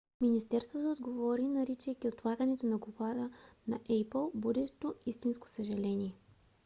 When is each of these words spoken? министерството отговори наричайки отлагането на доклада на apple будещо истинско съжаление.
министерството 0.21 0.91
отговори 0.91 1.47
наричайки 1.47 2.07
отлагането 2.07 2.65
на 2.65 2.77
доклада 2.79 3.29
на 3.67 3.79
apple 3.79 4.31
будещо 4.35 4.95
истинско 5.05 5.49
съжаление. 5.49 6.15